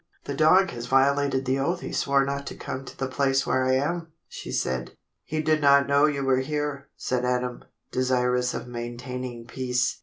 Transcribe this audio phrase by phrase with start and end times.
[0.23, 3.63] "The dog has violated the oath he swore not to come to the place where
[3.67, 4.93] I am," she said.
[5.25, 9.99] "He did not know you were here," said Adam, desirous of maintaining peace.